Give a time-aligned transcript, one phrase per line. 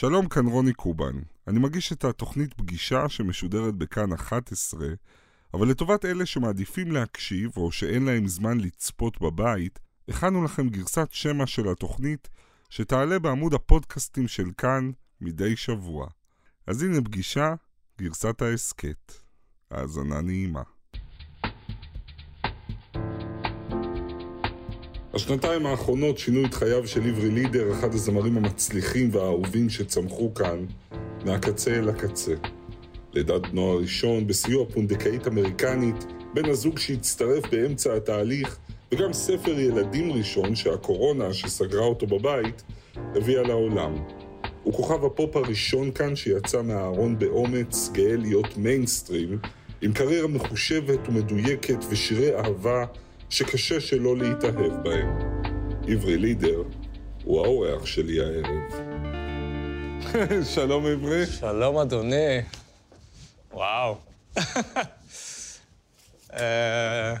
[0.00, 1.18] שלום, כאן רוני קובן.
[1.48, 4.86] אני מגיש את התוכנית פגישה שמשודרת בכאן 11,
[5.54, 9.78] אבל לטובת אלה שמעדיפים להקשיב או שאין להם זמן לצפות בבית,
[10.08, 12.28] הכנו לכם גרסת שמע של התוכנית
[12.70, 14.90] שתעלה בעמוד הפודקאסטים של כאן
[15.20, 16.08] מדי שבוע.
[16.66, 17.54] אז הנה פגישה,
[17.98, 19.12] גרסת ההסכת.
[19.70, 20.62] האזנה נעימה.
[25.14, 30.64] השנתיים האחרונות שינו את חייו של עברי לידר, אחד הזמרים המצליחים והאהובים שצמחו כאן,
[31.24, 32.34] מהקצה אל הקצה.
[33.12, 38.58] לידת נוער ראשון, בסיוע פונדקאית אמריקנית, בן הזוג שהצטרף באמצע התהליך,
[38.92, 42.62] וגם ספר ילדים ראשון שהקורונה, שסגרה אותו בבית,
[42.96, 43.94] הביאה לעולם.
[44.62, 49.38] הוא כוכב הפופ הראשון כאן שיצא מהארון באומץ, גאה להיות מיינסטרים,
[49.82, 52.84] עם קריירה מחושבת ומדויקת ושירי אהבה
[53.30, 55.18] שקשה שלא להתאהב בהם.
[55.88, 56.62] עברי לידר
[57.24, 58.72] הוא האורח שלי הערב.
[60.54, 61.26] שלום עברי.
[61.26, 62.40] שלום, אדוני.
[63.52, 63.96] וואו.
[66.32, 67.14] אה,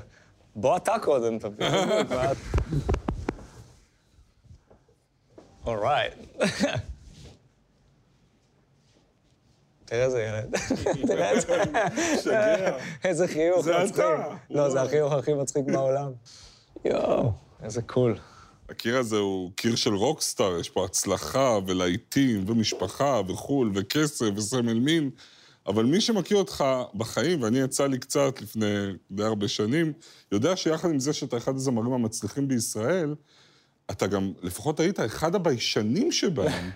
[0.56, 1.66] בוא אתה קודם, תביא.
[5.66, 6.14] אורייט.
[9.90, 10.56] תראה איזה ילד.
[11.08, 11.62] תראה איזה...
[12.14, 12.76] משגע.
[13.04, 13.94] איזה חיוך זה מצחיק.
[13.94, 14.36] אתה.
[14.50, 16.12] לא, זה החיוך הכי מצחיק בעולם.
[16.84, 17.32] יואו,
[17.62, 18.18] איזה קול.
[18.68, 25.10] הקיר הזה הוא קיר של רוקסטאר, יש פה הצלחה ולהיטים ומשפחה וחו"ל וכסף וסמל מין,
[25.66, 29.92] אבל מי שמכיר אותך בחיים, ואני יצא לי קצת לפני די הרבה שנים,
[30.32, 33.14] יודע שיחד עם זה שאתה אחד הזמרים המצליחים בישראל,
[33.90, 36.70] אתה גם, לפחות היית אחד הביישנים שבהם.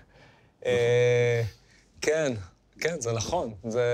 [0.66, 1.42] אה,
[2.00, 2.32] כן,
[2.80, 3.55] כן, זה נכון.
[3.69, 3.84] זה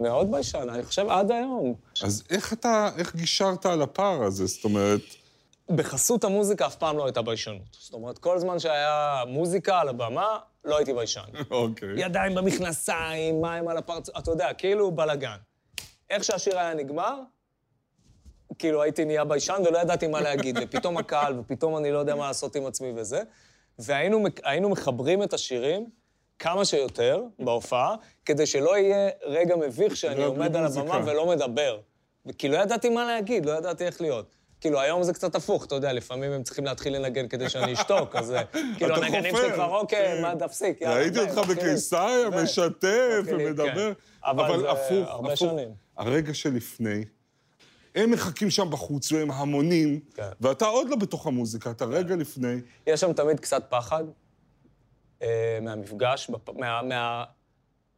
[0.00, 1.74] מאוד ביישן, אני חושב עד היום.
[2.02, 4.46] אז איך אתה, איך גישרת על הפער הזה?
[4.46, 5.00] זאת אומרת,
[5.68, 7.76] בחסות המוזיקה אף פעם לא הייתה ביישנות.
[7.78, 11.20] זאת אומרת, כל זמן שהיה מוזיקה על הבמה, לא הייתי ביישן.
[11.50, 11.88] אוקיי.
[11.96, 15.36] ידיים במכנסיים, מים על הפרצוף, אתה יודע, כאילו בלאגן.
[16.10, 17.20] איך שהשיר היה נגמר,
[18.58, 22.26] כאילו הייתי נהיה ביישן ולא ידעתי מה להגיד, ופתאום הקהל, ופתאום אני לא יודע מה
[22.26, 23.22] לעשות עם עצמי וזה.
[23.78, 25.86] והיינו מחברים את השירים
[26.40, 30.64] כמה שיותר בהופעה, כדי שלא יהיה רגע מביך שאני לא, עומד על.
[30.64, 31.78] הבמה ולא מדבר.
[32.38, 34.36] כי לא ידעתי מה להגיד, לא ידעתי איך להיות.
[34.60, 38.16] כאילו, היום זה קצת הפוך, אתה יודע, לפעמים הם צריכים להתחיל לנגן כדי שאני אשתוק,
[38.16, 38.42] אז אה,
[38.78, 39.36] כאילו, הנגנים.
[39.36, 40.96] שלי כבר, אוקיי, מה, תפסיק, יאללה.
[40.96, 41.56] ראיתי אותך מתחילים.
[41.56, 42.86] בקיסריה, משתף
[43.20, 44.30] מתחילים, ומדבר, כן.
[44.30, 45.52] אבל הפוך, הפוך.
[45.96, 47.04] הרגע שלפני,
[47.94, 50.28] הם מחכים שם בחוץ והם המונים, כן.
[50.40, 52.56] ואתה עוד לא בתוך המוזיקה, אתה רגע לפני.
[52.86, 54.04] יש שם תמיד קצת פחד
[55.62, 56.48] מהמפגש, בפ...
[56.48, 57.24] מה, מה,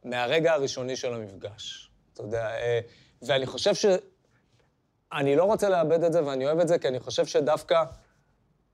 [0.05, 1.89] מהרגע הראשוני של המפגש.
[2.13, 2.79] אתה יודע, אה,
[3.21, 3.85] ואני חושב ש...
[5.13, 7.83] אני לא רוצה לאבד את זה, ואני אוהב את זה, כי אני חושב שדווקא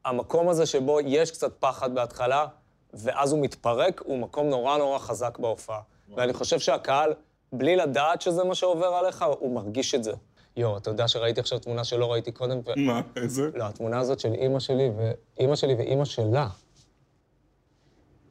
[0.05, 2.45] המקום הזה שבו יש קצת פחד בהתחלה,
[2.93, 5.81] ואז הוא מתפרק, הוא מקום נורא נורא חזק בהופעה.
[6.15, 7.13] ואני חושב שהקהל,
[7.53, 10.13] בלי לדעת שזה מה שעובר עליך, הוא מרגיש את זה.
[10.57, 12.71] יואו, אתה יודע שראיתי עכשיו תמונה שלא ראיתי קודם, ו...
[12.77, 13.49] מה, איזה?
[13.53, 16.47] לא, התמונה הזאת של אימא שלי ואימא שלי ואימא שלה.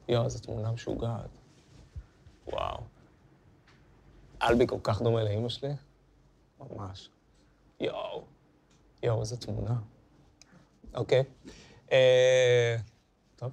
[0.08, 1.38] יואו, זו תמונה משוגעת.
[2.46, 2.80] וואו.
[4.42, 5.70] אלבי כל כך דומה לאימא שלי?
[6.60, 7.08] ממש.
[7.80, 8.24] יואו.
[9.02, 9.74] יואו, איזה תמונה.
[10.94, 11.22] אוקיי.
[11.92, 12.76] אה,
[13.36, 13.52] טוב.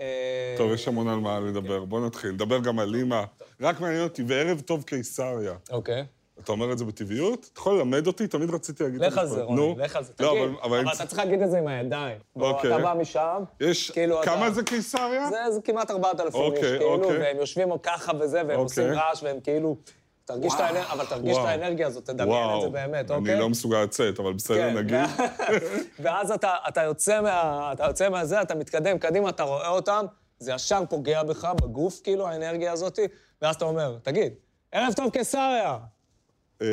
[0.00, 2.30] אה, טוב, יש המון על מה לדבר, בוא נתחיל.
[2.30, 3.24] נדבר גם על אימא.
[3.60, 5.56] רק מעניין אותי, וערב טוב קיסריה.
[5.70, 6.06] אוקיי.
[6.40, 7.48] אתה אומר את זה בטבעיות?
[7.52, 8.26] אתה יכול ללמד אותי?
[8.28, 9.42] תמיד רציתי להגיד את לך על זה.
[9.42, 9.74] רוני.
[9.78, 10.12] לך על זה.
[10.20, 10.78] לא, תגיד, אבל- אבל...
[10.80, 12.18] אבל אתה צריך להגיד את זה עם הידיים.
[12.36, 12.74] בוא, אוקיי.
[12.76, 13.90] אתה בא משם, יש...
[13.90, 15.28] כאילו, כמה אתה- זה קיסריה?
[15.30, 17.18] זה, זה כמעט 4,000 איש, אוקיי, כאילו, אוקיי.
[17.18, 18.84] והם יושבים ככה וזה, והם עושים.
[18.92, 19.76] רעש, והם כאילו...
[20.24, 21.44] תרגיש את האנרגיה, אבל תרגיש את.
[21.44, 23.32] האנרגיה הזאת, תדמיין את זה באמת, אוקיי?
[23.32, 24.98] אני לא מסוגל לצאת, אבל בסדר, כן, נגיד.
[26.02, 26.82] ואז אתה, אתה,
[27.72, 30.04] אתה יוצא מהזה, אתה מתקדם קדימה, אתה רואה אותם,
[30.38, 32.98] זה ישר פוגע בך, בגוף, כאילו, האנרגיה הזאת,
[33.42, 34.32] ואז אתה אומר, תגיד,
[34.72, 35.78] ערב טוב קיסריה.
[36.62, 36.66] אה,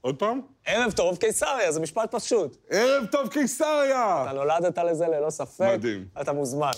[0.00, 0.40] עוד פעם?
[0.66, 2.56] ערב טוב קיסריה, זה משפט פשוט.
[2.70, 4.24] ערב טוב קיסריה!
[4.24, 5.70] אתה נולדת לזה ללא ספק.
[5.74, 6.04] מדהים.
[6.20, 6.70] אתה מוזמן.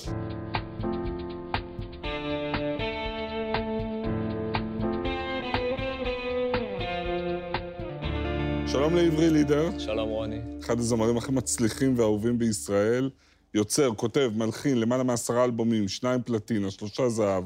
[8.66, 10.40] שלום לעברי לידר, שלום, רוני.
[10.60, 13.10] אחד הזמרים הכי מצליחים ואהובים בישראל.
[13.54, 17.44] יוצר, כותב, מלחין, למעלה מעשרה אלבומים, שניים פלטינה, שלושה זהב,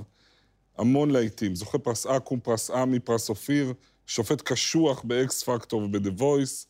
[0.79, 1.55] המון להיטים.
[1.55, 3.73] זוכה פרס אקו"ם, פרס עמי, פרס אופיר,
[4.09, 6.67] שופט קשוח ב X Factor וב"The Voice",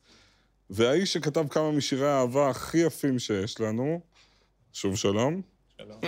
[0.71, 4.01] והאיש שכתב כמה משירי האהבה הכי יפים שיש לנו,
[4.73, 5.43] שוב שלום.
[5.79, 6.01] שלום.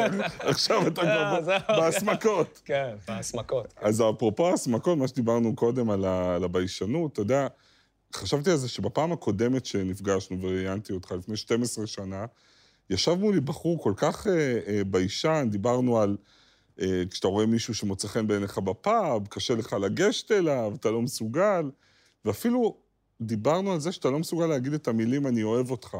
[0.52, 1.58] עכשיו אתה כבר אה, זהו.
[1.68, 2.60] בהסמקות.
[2.64, 3.74] כן, בהסמקות.
[3.76, 6.04] אז אפרופו הסמקות, מה שדיברנו קודם על,
[6.44, 7.46] הביישנות, אתה יודע,
[8.14, 12.26] חשבתי על זה שבפעם הקודמת שנפגשנו וראיינתי אותך לפני 12 שנה,
[12.90, 16.16] ישב מולי בחור כל כך אה, אה, ביישן, דיברנו על
[17.10, 21.70] כשאתה רואה מישהו שמוצא חן בעיניך בפאב, קשה לך לגשת אליו, אתה לא מסוגל.
[22.24, 22.76] ואפילו
[23.20, 25.96] דיברנו על זה שאתה לא מסוגל להגיד את המילים "אני אוהב אותך".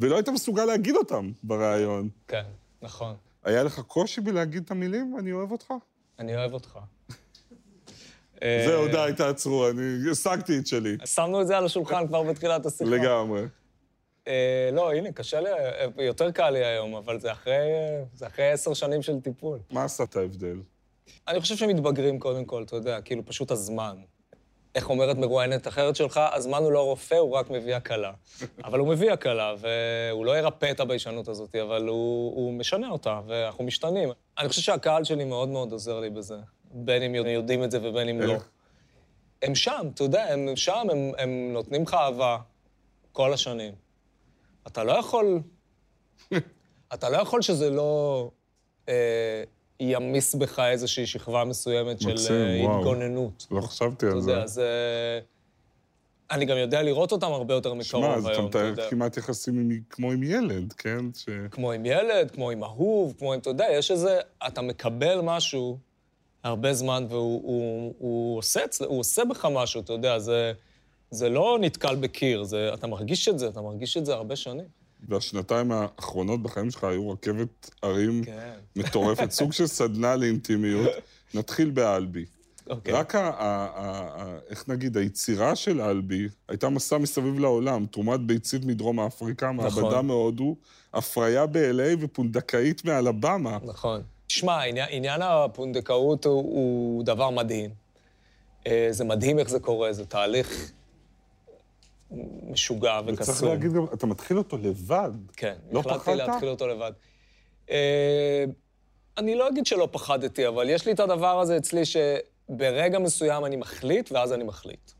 [0.00, 2.08] ולא היית מסוגל להגיד אותם בריאיון.
[2.28, 2.42] כן,
[2.82, 3.14] נכון.
[3.44, 5.74] היה לך קושי בלהגיד את המילים "אני אוהב אותך"?
[6.18, 6.78] אני אוהב אותך.
[8.40, 10.96] זהו, אה, די, תעצרו, אני השגתי את שלי.
[11.04, 12.90] שמנו את זה על השולחן כבר בתחילת השיחה.
[12.90, 13.42] לגמרי.
[14.28, 17.62] אה, לא, הנה, קשה לי, אה, יותר קל לי היום, אבל זה אחרי,
[18.14, 19.58] זה אחרי עשר שנים של טיפול.
[19.70, 20.56] מה עשה את ההבדל?
[21.28, 23.96] אני חושב שמתבגרים קודם כל, אתה יודע, כאילו פשוט הזמן.
[24.74, 28.12] איך אומרת מרואיינת אחרת שלך, הזמן הוא לא רופא, הוא רק מביא הקלה.
[28.64, 33.20] אבל הוא מביא הקלה, והוא לא ירפא את הביישנות הזאת, אבל הוא, הוא משנה אותה,
[33.26, 34.08] ואנחנו משתנים.
[34.38, 36.36] אני חושב שהקהל שלי מאוד מאוד עוזר לי בזה,
[36.70, 38.34] בין אם יודעים את זה ובין אם לא.
[39.42, 42.38] הם שם, אתה יודע, הם שם, הם, הם נותנים לך אהבה
[43.12, 43.83] כל השנים.
[44.66, 45.40] אתה לא יכול...
[46.94, 48.30] אתה לא יכול שזה לא
[48.88, 49.42] אה,
[49.80, 52.76] ימיס בך איזושהי שכבה מסוימת של מקסים, אה.
[52.78, 53.46] התגוננות.
[53.50, 54.30] לא חשבתי אתה על זה.
[54.30, 54.58] יודע, אז...
[54.58, 55.18] אה,
[56.30, 58.72] אני גם יודע לראות אותם הרבה יותר שמע, מקרוב אז אתה היום, אתה יודע.
[58.72, 60.98] מתאר כמעט יחסים עם- כמו עם ילד, כן?
[61.14, 61.28] ש...
[61.50, 64.18] כמו עם ילד, כמו עם אהוב, כמו עם, אתה יודע, יש איזה...
[64.46, 65.78] אתה מקבל משהו
[66.44, 70.52] הרבה זמן, והוא הוא, הוא עושה, אצל- הוא עושה בך משהו, אתה יודע, זה,
[71.14, 74.66] זה לא נתקל בקיר, זה, אתה מרגיש את זה, אתה מרגיש את זה הרבה שנים.
[75.08, 78.52] והשנתיים האחרונות בחיים שלך היו רכבת הרים כן.
[78.76, 80.90] מטורפת, סוג של סדנה לאינטימיות.
[81.34, 82.24] נתחיל באלבי.
[82.70, 82.94] אוקיי.
[82.94, 83.68] רק, ה, ה, ה,
[84.22, 89.82] ה, איך נגיד, היצירה של אלבי הייתה מסע מסביב לעולם, תרומת ביצית מדרום אפריקה, נכון.
[89.82, 90.56] מעבדה מהודו,
[90.94, 93.58] הפריה ב-LA ופונדקאית מאלבמה.
[93.64, 94.02] נכון.
[94.26, 97.70] תשמע, עניין, עניין הפונדקאות הוא, הוא דבר מדהים.
[98.66, 100.72] אה, זה מדהים איך זה קורה, זה תהליך
[102.50, 103.48] משוגע וצריך וקסום.
[103.48, 105.10] להגיד גם, אתה מתחיל אותו לבד.
[105.36, 106.28] כן, לא החלטתי פחדת?
[106.28, 106.92] להתחיל אותו לבד.
[107.70, 108.44] אה,
[109.18, 113.56] אני לא אגיד שלא פחדתי, אבל יש לי את הדבר הזה אצלי שברגע מסוים אני
[113.56, 114.90] מחליט, ואז אני מחליט.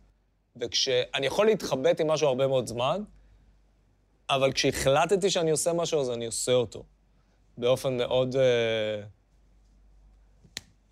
[0.56, 3.03] וכשאני יכול להתחבט עם משהו הרבה מאוד זמן,
[4.31, 6.83] אבל כשהחלטתי שאני עושה משהו, אז אני עושה אותו.
[7.59, 8.37] באופן מאוד...
[8.37, 9.03] אה,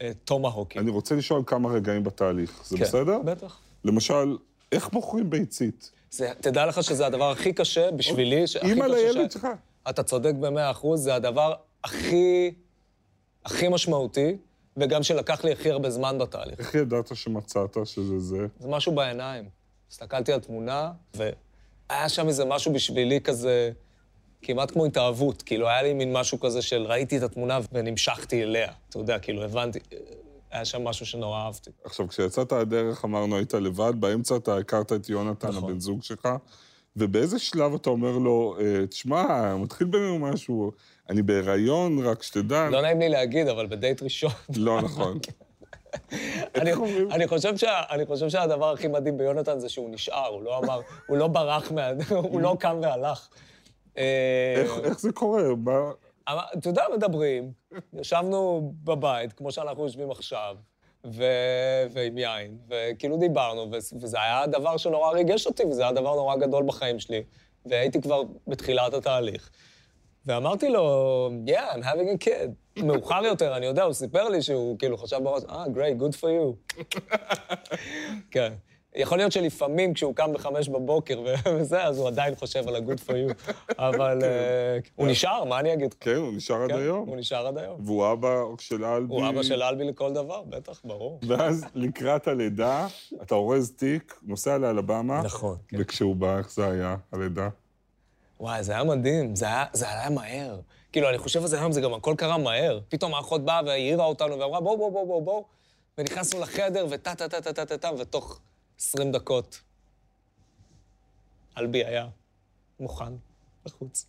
[0.03, 0.79] אה, טומהוקי.
[0.79, 3.19] אני רוצה לשאול כמה רגעים בתהליך, זה כן, בסדר?
[3.19, 3.61] בטח.
[3.85, 4.37] למשל,
[4.73, 5.93] איך מוכרים ביצית?
[6.13, 9.47] זה, תדע לך שזה הדבר הכי קשה בשבילי, אימא קשה לילד ש- שלך.
[9.91, 11.55] אתה צודק במאה אחוז, זה הדבר
[11.85, 12.55] הכי,
[13.45, 14.37] הכי משמעותי,
[14.77, 16.59] וגם שלקח לי הכי הרבה זמן בתהליך.
[16.59, 18.37] איך ידעת שמצאת שזה זה?
[18.59, 19.49] זה משהו בעיניים.
[19.91, 23.71] הסתכלתי על תמונה, והיה שם איזה משהו בשבילי כזה,
[24.43, 25.43] כמעט כמו התאהבות.
[25.43, 28.73] כאילו, היה לי מין משהו כזה של ראיתי את התמונה ונמשכתי אליה.
[28.89, 29.79] אתה יודע, כאילו, הבנתי,
[30.53, 31.71] היה שם משהו שנורא אהבתי.
[31.85, 35.65] עכשיו, כשיצאת הדרך, אמרנו, היית לבד, באמצע אתה הכרת את יונתן, נכון.
[35.71, 36.29] הבן זוג שלך,
[36.97, 40.73] ובאיזה שלב אתה אומר לו, אה, תשמע, מתחיל בינינו משהו,
[41.11, 42.69] אני בהיריון, רק שתדע.
[42.71, 44.31] לא נעים לי להגיד, אבל בדייט ראשון.
[44.57, 45.19] לא נכון.
[46.61, 46.73] אני?
[47.11, 50.81] אני, חושב שה, אני חושב שהדבר הכי מדהים ביונתן זה שהוא נשאר, הוא לא אמר,
[51.07, 51.89] הוא לא ברח מה...
[52.31, 53.29] הוא לא קם והלך.
[53.99, 55.43] אה, איך איך זה קורה?
[55.65, 55.91] מה-
[56.29, 57.53] אתה יודע, מדברים,
[57.93, 60.57] ישבנו בבית, כמו שאנחנו יושבים עכשיו,
[61.07, 61.25] ו...
[61.91, 63.77] ועם יין, וכאילו דיברנו, ו...
[64.01, 67.23] וזה היה דבר שנורא ריגש אותי, וזה היה דבר נורא גדול בחיים שלי,
[67.67, 69.51] והייתי כבר בתחילת התהליך.
[70.27, 72.83] ואמרתי לו, yeah, I'm having a kid.
[72.83, 76.29] מאוחר יותר, אני יודע, הוא סיפר לי שהוא כאילו חשב בראש, אה, great, good for
[76.29, 76.77] you.
[78.31, 78.53] כן.
[78.97, 81.21] יכול להיות שלפעמים כשהוא קם בחמש בבוקר
[81.55, 83.53] וזה, אז הוא עדיין חושב על ה-good for you.
[83.79, 85.95] אבל אה, הוא נשאר, מה אני אגיד?
[86.01, 87.09] כן, הוא נשאר עד כן, היום.
[87.09, 87.81] הוא נשאר עד היום.
[87.85, 89.15] והוא אבא של אלבי.
[89.15, 91.21] הוא אבא של אלבי לכל דבר, בטח, ברור.
[91.29, 92.87] ואז לקראת הלידה,
[93.23, 95.23] אתה אורז תיק, נוסע לאלבמה.
[95.23, 95.77] נכון, כן.
[95.81, 97.49] וכשהוא בא, איך זה היה, הלידה?
[98.41, 100.61] וואי, זה היה מדהים, זה היה, זה היה מהר.
[100.93, 102.81] כאילו, אני חושב על זה היום, זה גם הכל קרה מהר.
[102.89, 105.45] פתאום האחות באה והעירה אותנו ואמרה, בואו, בואו, בואו, בואו, בואו.
[105.99, 108.41] ונכנסנו לחדר, וטה, טה, טה, טה, טה, טה, טה, ותוך
[108.83, 109.61] 20 דקות,
[111.59, 112.09] אלבי היה
[112.81, 113.13] מוכן
[113.65, 114.07] בחוץ.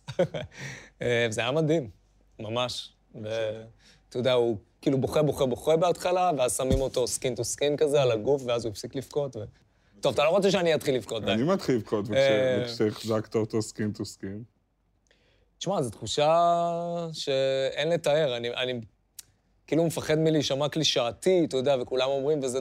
[1.02, 1.90] אה, זה היה מדהים,
[2.38, 2.92] ממש.
[3.14, 8.02] ואתה יודע, הוא כאילו בוכה, בוכה, בוכה בהתחלה, ואז שמים אותו skin to skin כזה
[8.02, 9.36] על הגוף, ואז הוא הפסיק לבכות.
[9.36, 9.40] ו...
[10.00, 11.32] טוב, אתה לא רוצה שאני אתחיל לבכות, די.
[11.32, 12.64] אני מתחיל לבכות אה.
[12.64, 14.42] וכשהחזקת אותו skin to skin.
[15.58, 18.36] תשמע, זו תחושה שאין לתאר.
[18.36, 18.80] אני, אני
[19.66, 22.60] כאילו מפחד מלהישמע קלישאתי, אתה יודע, וכולם אומרים, וזה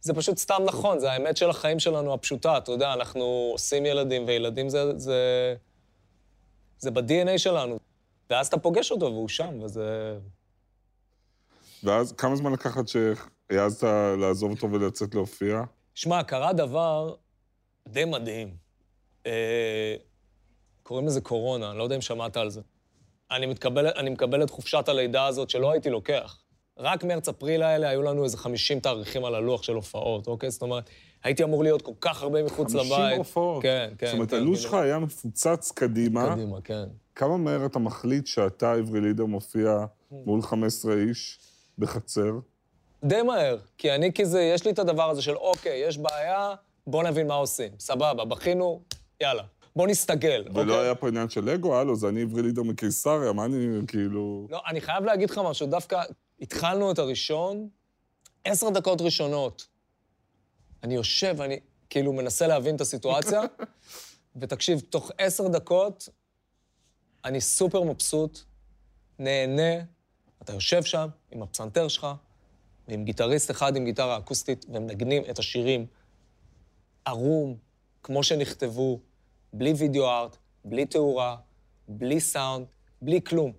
[0.00, 4.24] זה פשוט סתם נכון, זה האמת של החיים שלנו הפשוטה, אתה יודע, אנחנו עושים ילדים,
[4.26, 4.98] וילדים זה...
[4.98, 5.54] זה,
[6.78, 7.78] זה ב-DNA שלנו.
[8.30, 10.18] ואז אתה פוגש אותו והוא שם, וזה...
[11.84, 13.86] ואז כמה זמן לקח עד שהעזת
[14.18, 15.62] לעזוב אותו ולצאת להופיע?
[15.94, 17.14] שמע, קרה דבר
[17.88, 18.56] די מדהים.
[19.26, 19.96] אה,
[20.82, 22.60] קוראים לזה קורונה, אני לא יודע אם שמעת על זה.
[23.30, 26.38] אני, מתקבל, אני מקבל את חופשת הלידה הזאת שלא הייתי לוקח.
[26.78, 30.50] רק מרץ-אפריל האלה היו לנו איזה 50 תאריכים על הלוח של הופעות, אוקיי?
[30.50, 30.90] זאת אומרת,
[31.24, 33.18] הייתי אמור להיות כל כך הרבה מחוץ 50 לבית.
[33.18, 33.62] הופעות.
[33.62, 34.06] כן, כן.
[34.06, 36.34] זאת אומרת, כן, הלו"ז שלך היה מפוצץ קדימה.
[36.34, 36.84] קדימה, כן.
[37.14, 39.84] כמה מהר אתה מחליט שאתה, עברי לידר, מופיע.
[40.10, 41.38] מול 15 איש
[41.78, 42.32] בחצר?
[43.04, 46.54] די מהר, כי אני כזה, יש לי את הדבר הזה של, אוקיי, יש בעיה,
[46.86, 47.72] בוא נבין מה עושים.
[47.78, 48.80] סבבה, בכינו,
[49.20, 49.42] יאללה.
[49.76, 50.84] בוא נסתגל, ולא אוקיי?
[50.84, 54.46] היה פה עניין של אגו, הלו, זה אני עברי לידר מקיסריה, מה אני, כאילו...
[54.50, 56.02] לא, אני חייב להגיד לך משהו, דווקא
[56.40, 57.68] התחלנו את הראשון,
[58.44, 59.66] עשר דקות ראשונות.
[60.82, 63.40] אני יושב, אני כאילו מנסה להבין את הסיטואציה,
[64.40, 66.08] ותקשיב, תוך עשר דקות
[67.24, 68.40] אני סופר מבסוט,
[69.18, 69.84] נהנה,
[70.42, 72.06] אתה יושב שם עם הפסנתר שלך,
[72.88, 75.86] ועם גיטריסט אחד עם גיטרה אקוסטית, ומנגנים את השירים
[77.04, 77.56] ערום,
[78.02, 79.00] כמו שנכתבו,
[79.52, 81.36] בלי וידאו ארט, בלי תאורה,
[81.88, 82.66] בלי סאונד,
[83.02, 83.52] בלי כלום.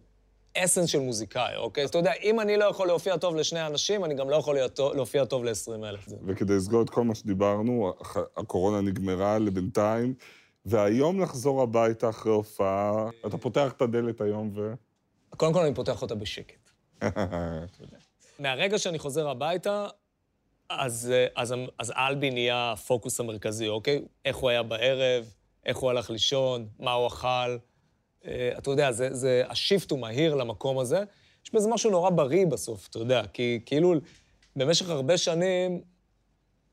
[0.65, 1.85] אסנס של מוזיקאי, אוקיי?
[1.85, 4.57] אתה יודע, אם אני לא יכול להופיע טוב לשני אנשים, אני גם לא יכול
[4.95, 6.07] להופיע טוב ל-20 אלף.
[6.27, 7.93] וכדי לסגור את כל מה שדיברנו,
[8.37, 10.13] הקורונה נגמרה לבינתיים,
[10.65, 14.73] והיום לחזור הביתה אחרי הופעה, אתה פותח את הדלת היום ו...
[15.37, 16.69] קודם כל אני פותח אותה בשקט.
[18.39, 19.87] מהרגע שאני חוזר הביתה,
[20.69, 24.05] אז, אז, אז אלבי נהיה הפוקוס המרכזי, אוקיי?
[24.25, 25.33] איך הוא היה בערב,
[25.65, 27.57] איך הוא הלך לישון, מה הוא אכל.
[28.27, 31.03] אה, אתה יודע, זה, זה, השיפט הוא מהיר למקום הזה.
[31.45, 33.93] יש בזה משהו נורא בריא בסוף, אתה יודע, כי כאילו,
[34.55, 35.81] במשך הרבה שנים,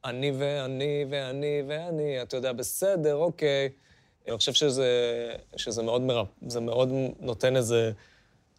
[0.05, 3.69] אני ואני ואני ואני, אתה יודע, בסדר, אוקיי.
[4.29, 4.91] אני חושב שזה,
[5.57, 6.29] שזה מאוד, מרפ...
[6.47, 6.89] זה מאוד
[7.21, 7.93] נותן איזה,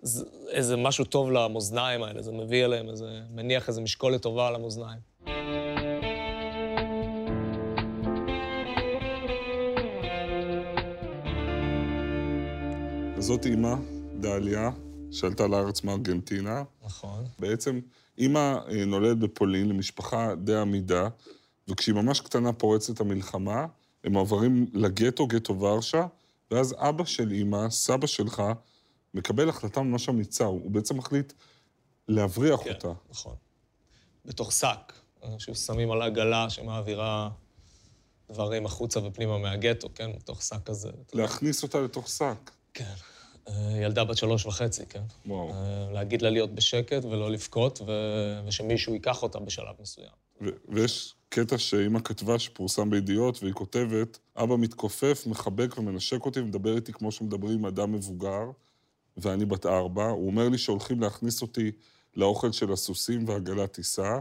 [0.01, 4.55] זה- איזה משהו טוב למאזניים האלה, זה מביא אליהם איזה, מניח איזה משקולת טובה על
[4.55, 4.99] המאזניים.
[13.19, 13.75] זאת אימא,
[14.19, 14.71] דליה,
[15.11, 16.63] שעלתה לארץ מארגנטינה.
[16.85, 17.25] נכון.
[17.39, 17.79] בעצם
[18.17, 21.07] אימא אה, נולדת בפולין למשפחה די עמידה,
[21.67, 23.65] וכשהיא ממש קטנה פורצת המלחמה,
[24.03, 26.05] הם עוברים לגטו, גטו ורשה,
[26.51, 28.43] ואז אבא של אימא, סבא שלך,
[29.13, 31.33] מקבל החלטה ממש אמיצה, הוא בעצם מחליט
[32.07, 32.91] להבריח כן, אותה.
[33.09, 33.35] נכון.
[34.25, 34.93] בתוך שק,
[35.37, 37.29] ששמים על עגלה שמעבירה
[38.31, 40.11] דברים החוצה ופנימה מהגטו, כן?
[40.15, 40.89] בתוך שק כזה.
[41.13, 42.51] להכניס אותה לתוך שק.
[42.73, 42.93] כן.
[43.49, 45.01] אה, ילדה בת שלוש וחצי, כן.
[45.25, 45.51] וואו.
[45.51, 47.91] אה, להגיד לה להיות בשקט ולא לבכות, ו...
[48.47, 50.07] ושמישהו ייקח אותה בשלב מסוים.
[50.41, 56.75] ו- ויש קטע שאימא כתבה שפורסם בידיעות, והיא כותבת, אבא מתכופף, מחבק ומנשק אותי ומדבר
[56.75, 58.43] איתי כמו שמדברים עם אדם מבוגר,
[59.17, 60.05] ואני בת ארבע.
[60.05, 61.71] הוא אומר לי שהולכים להכניס אותי
[62.15, 64.19] לאוכל של הסוסים ועגלת טיסה.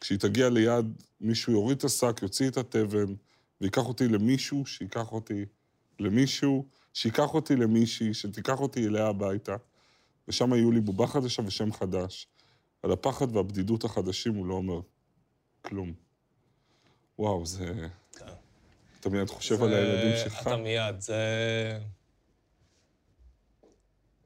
[0.00, 3.14] כשהיא תגיע ליד, מישהו יוריד את השק, יוציא את התבן,
[3.60, 5.44] ויקח אותי למישהו, שייקח אותי
[6.00, 9.56] למישהו, שייקח אותי למישהי, שתיקח אותי אליה הביתה.
[10.28, 12.26] ושם היו לי בובה חדשה ושם חדש.
[12.82, 14.80] על הפחד והבדידות החדשים הוא לא אומר
[15.62, 15.92] כלום.
[17.18, 17.72] וואו, זה...
[18.18, 18.26] כן.
[19.00, 20.42] אתה מיד חושב זה- על הילדים שלך.
[20.42, 21.18] אתה מיד, זה...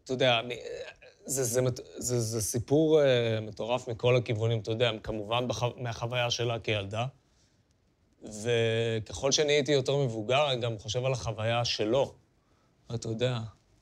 [0.05, 0.49] אתה יודע, מ-
[1.27, 1.61] זה, זה,
[1.97, 3.05] זה, זה סיפור uh,
[3.41, 5.63] מטורף מכל הכיוונים, אתה יודע, כמובן בח...
[5.77, 7.07] מהחוויה שלה כילדה,
[8.23, 12.15] וככל שנהייתי יותר מבוגר, אני גם חושב על החוויה שלו.
[12.95, 13.41] אתה יודע,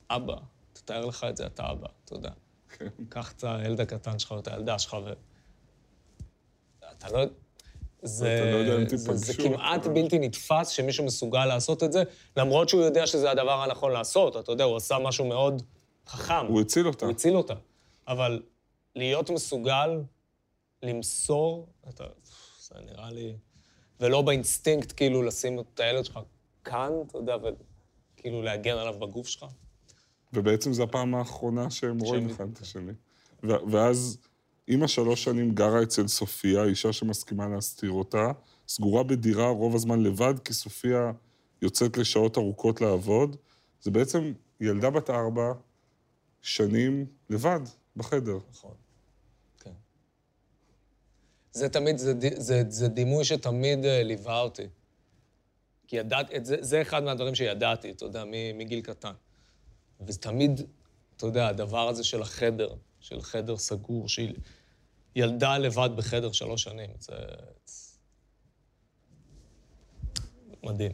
[0.09, 0.35] אבא,
[0.73, 2.29] תתאר לך את זה, אתה אבא, אתה יודע.
[3.09, 5.13] קח את הילד הקטן שלך או את הילדה שלך ו...
[6.91, 7.25] אתה לא...
[8.01, 12.03] זה, לא זה, זה כמעט בלתי נתפס שמישהו מסוגל לעשות את זה,
[12.37, 14.37] למרות שהוא יודע שזה הדבר הנכון לעשות.
[14.37, 15.61] אתה יודע, הוא עשה משהו מאוד
[16.07, 16.45] חכם.
[16.47, 17.05] הוא הציל אותה.
[17.05, 17.53] הוא הציל אותה.
[18.07, 18.41] אבל
[18.95, 20.01] להיות מסוגל
[20.83, 22.03] למסור, אתה...
[22.59, 23.37] זה נראה לי...
[23.99, 26.19] ולא באינסטינקט, כאילו, לשים את הילד שלך
[26.63, 27.35] כאן, אתה יודע,
[28.17, 29.45] וכאילו להגן עליו בגוף שלך.
[30.33, 32.93] ובעצם זו הפעם האחרונה שהם רואים אחד את השני.
[33.43, 34.17] ואז
[34.67, 38.31] אימא שלוש שנים גרה אצל סופיה, אישה שמסכימה להסתיר אותה,
[38.67, 41.11] סגורה בדירה רוב הזמן לבד, כי סופיה
[41.61, 43.35] יוצאת לשעות ארוכות לעבוד.
[43.81, 45.53] זה בעצם ילדה בת ארבע
[46.41, 47.59] שנים לבד
[47.95, 48.37] בחדר.
[48.51, 48.73] נכון.
[49.59, 49.71] כן.
[51.51, 54.67] זה תמיד, זה, זה, זה דימוי שתמיד uh, ליווה אותי.
[55.87, 59.13] כי ידעתי, זה, זה אחד מהדברים שידעתי, אתה יודע, מגיל קטן.
[60.01, 60.61] וזה תמיד,
[61.17, 64.33] אתה יודע, הדבר הזה של החדר, של חדר סגור, שהיא
[65.15, 67.13] ילדה לבד בחדר שלוש שנים, זה...
[70.63, 70.91] מדהים.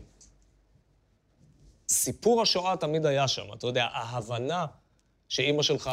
[1.90, 4.66] סיפור השואה תמיד היה שם, אתה יודע, ההבנה
[5.30, 5.92] שאימא שלך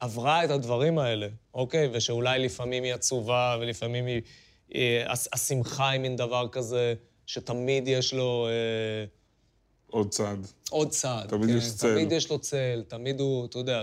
[0.00, 1.88] עברה את הדברים האלה, אוקיי?
[1.92, 4.22] ושאולי לפעמים היא עצובה, ולפעמים היא...
[5.06, 6.94] הש- השמחה היא מין דבר כזה,
[7.26, 9.04] שתמיד יש לו אה,
[9.90, 10.46] עוד צעד.
[10.70, 11.28] עוד צעד.
[11.28, 11.56] תמיד כן?
[11.56, 11.94] יש צל.
[11.94, 13.82] תמיד יש לו צל, תמיד הוא, אתה יודע...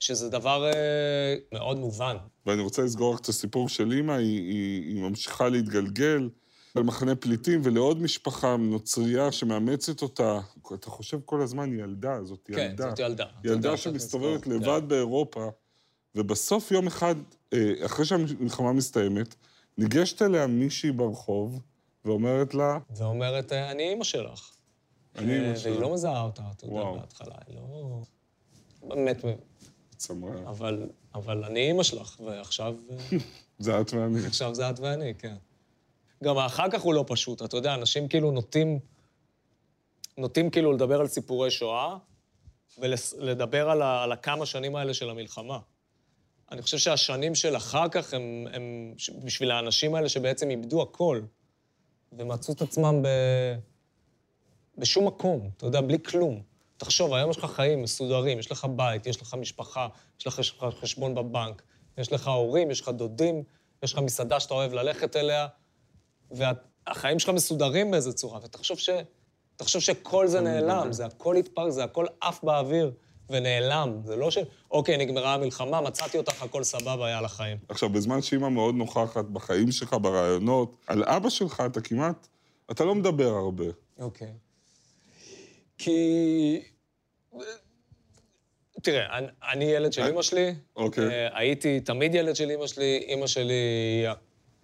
[0.00, 2.16] שזה דבר אה, מאוד מובן.
[2.46, 6.28] ואני רוצה לסגור רק את הסיפור של אימא, היא, היא, היא ממשיכה להתגלגל
[6.76, 10.40] למחנה פליטים ולעוד משפחה נוצרייה שמאמצת אותה.
[10.74, 12.90] אתה חושב כל הזמן, היא ילדה, זאת כן, ילדה.
[12.90, 13.24] זאת ילדה.
[13.44, 15.48] ילדה שמסתובבת לבד באירופה,
[16.14, 17.14] ובסוף יום אחד,
[17.52, 19.34] אה, אחרי שהמלחמה מסתיימת,
[19.78, 21.60] ניגשת אליה מישהי ברחוב
[22.04, 24.50] ואומרת לה, ואומרת, אה, אני אימא שלך.
[25.16, 25.80] אני אה, אימא והיא שלך.
[25.80, 26.84] לא מזהה אותה, אתה יודע.
[27.00, 28.02] בהתחלה, היא לא...
[28.82, 29.24] באמת,
[29.96, 30.50] צמרה.
[30.50, 33.18] אבל, אבל אני אימא שלך, ועכשיו אה,
[33.58, 34.26] זה את ואני.
[34.26, 35.36] עכשיו זה את ואני, כן.
[36.24, 38.78] גם אחר כך הוא לא פשוט, אתה יודע, אנשים כאילו נוטים,
[40.18, 41.96] נוטים כאילו לדבר על סיפורי שואה,
[42.78, 45.58] ולדבר על, ה, על הכמה שנים האלה של המלחמה.
[46.52, 51.20] אני חושב שהשנים של אחר כך הם, הם בשביל האנשים האלה שבעצם איבדו הכל,
[52.12, 53.08] ומצאו את עצמם ב,
[54.78, 56.42] בשום מקום, אתה יודע, בלי כלום.
[56.76, 59.88] תחשוב, היום יש לך חיים מסודרים, יש לך בית, יש לך משפחה,
[60.20, 61.62] יש לך חשבון בבנק,
[61.98, 63.42] יש לך הורים, יש לך דודים,
[63.82, 65.46] יש לך מסעדה שאתה אוהב ללכת אליה,
[66.30, 68.90] והחיים שלך מסודרים באיזה צורה, ותחשוב ש...
[69.56, 72.92] תחשוב שכל זה נעלם, זה הכל התפרק, זה הכל עף באוויר
[73.30, 74.00] ונעלם.
[74.04, 74.38] זה לא ש...
[74.70, 77.56] אוקיי, נגמרה המלחמה, מצאתי אותך, הכל סבבה, יאללה חיים.
[77.68, 82.28] עכשיו, בזמן שאימא מאוד נוכחת בחיים שלך, ברעיונות, על אבא שלך אתה כמעט,
[82.70, 83.64] אתה לא מדבר הרבה.
[83.98, 84.32] אוקיי.
[85.78, 86.60] כי...
[88.82, 90.54] תראה, אני, אני ילד של אמא שלי.
[90.76, 91.04] אוקיי.
[91.04, 93.06] אה, הייתי תמיד ילד של אמא שלי.
[93.08, 94.04] אמא שלי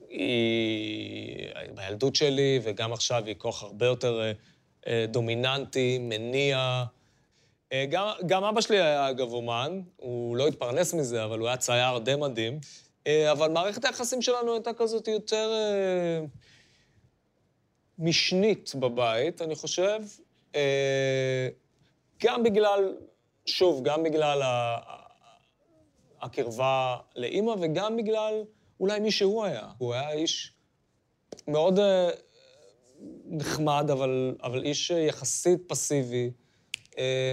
[0.08, 4.32] היא, בילדות שלי, וגם עכשיו היא כוח הרבה יותר אה,
[4.86, 6.84] אה, דומיננטי, מניע.
[7.74, 11.56] אה, גם, גם אבא שלי היה אגב אומן, הוא לא התפרנס מזה, אבל הוא היה
[11.56, 12.58] צייר די מדהים.
[13.06, 16.24] אה, אבל מערכת היחסים שלנו הייתה כזאת יותר אה,
[17.98, 20.00] משנית בבית, אני חושב.
[22.22, 22.96] גם בגלל,
[23.46, 24.42] שוב, גם בגלל
[26.20, 28.42] הקרבה לאימא, וגם בגלל
[28.80, 29.68] אולי מי שהוא היה.
[29.78, 30.52] הוא היה איש
[31.48, 31.78] מאוד
[33.24, 36.30] נחמד, אבל, אבל איש יחסית פסיבי,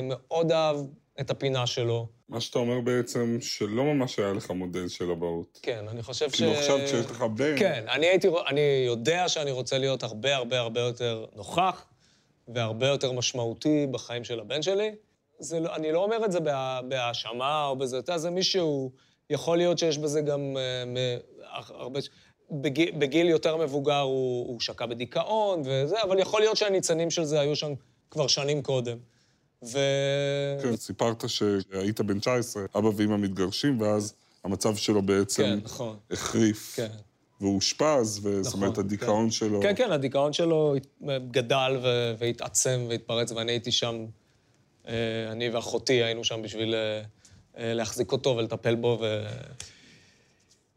[0.03, 0.77] מאוד אהב
[1.19, 2.07] את הפינה שלו.
[2.29, 5.59] מה שאתה אומר בעצם, שלא ממש היה לך מודל של אבהות.
[5.61, 6.35] כן, אני חושב ש...
[6.35, 7.59] כאילו עכשיו כשיש לך בן...
[7.59, 11.85] כן, אני הייתי, אני יודע שאני רוצה להיות הרבה הרבה הרבה יותר נוכח
[12.47, 14.91] והרבה יותר משמעותי בחיים של הבן שלי.
[15.39, 18.91] זה לא, אני לא אומר את זה בה- בהאשמה או בזה, אתה יודע, זה מישהו,
[19.29, 21.19] יכול להיות שיש בזה גם אה, מ-
[21.69, 21.99] הרבה...
[22.51, 27.39] בגיל, בגיל יותר מבוגר הוא, הוא שקע בדיכאון וזה, אבל יכול להיות שהניצנים של זה
[27.39, 27.73] היו שם
[28.11, 28.97] כבר שנים קודם.
[29.63, 29.79] ו...
[30.63, 35.97] כן, סיפרת שהיית בן 19, אבא ואמא מתגרשים, ואז המצב שלו בעצם כן, נכון.
[36.11, 36.73] החריף.
[36.75, 36.87] כן.
[37.41, 39.31] והוא אושפז, וזאת נכון, אומרת, הדיכאון כן.
[39.31, 39.61] שלו...
[39.61, 40.75] כן, כן, הדיכאון שלו
[41.31, 44.05] גדל ו- והתעצם והתפרץ, ואני הייתי שם,
[44.87, 44.93] אה,
[45.31, 47.01] אני ואחותי היינו שם בשביל אה,
[47.57, 49.23] אה, להחזיק אותו ולטפל בו, ו...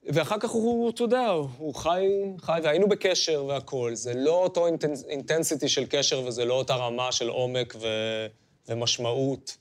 [0.07, 2.07] ואחר כך הוא, אתה יודע, הוא חי,
[2.41, 3.95] חי, והיינו בקשר והכול.
[3.95, 7.87] זה לא אותו אינטנס, אינטנסיטי של קשר וזה לא אותה רמה של עומק ו,
[8.69, 9.57] ומשמעות